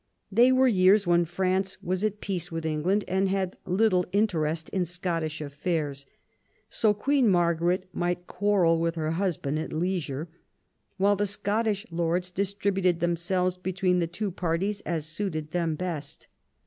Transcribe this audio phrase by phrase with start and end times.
[0.31, 4.83] They were years when France was at peace with England and had little interest in
[4.83, 6.07] Scottish affairs;
[6.71, 10.27] so Queen Margaret might quarrel with her husband at leisure,
[10.97, 16.25] while the Scottish lords distributed themselves between the two parties as suited them best.